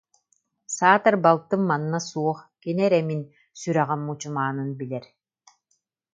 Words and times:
Саатар, 0.75 1.15
балтым 1.25 1.61
манна 1.69 1.99
суох, 2.09 2.37
кини 2.61 2.81
эрэ 2.87 2.99
мин 3.07 3.21
сүрэҕим 3.59 4.01
мучумаанын 4.07 4.69
билэр 4.79 5.05